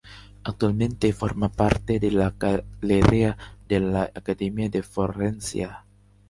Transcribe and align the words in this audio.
Actualmente 0.43 1.13
forma 1.13 1.49
parte 1.51 1.99
de 1.99 2.09
la 2.09 2.31
Galería 2.39 3.37
de 3.69 3.79
la 3.81 4.01
Academia 4.15 4.67
de 4.67 4.81
Florencia. 4.81 5.85